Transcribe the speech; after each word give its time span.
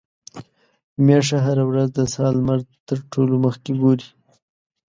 ميښه 1.05 1.37
هره 1.45 1.63
ورځ 1.69 1.87
د 1.97 1.99
سهار 2.13 2.33
لمر 2.39 2.59
تر 2.87 2.97
ټولو 3.11 3.33
مخکې 3.45 3.71
ګوري. 3.81 4.07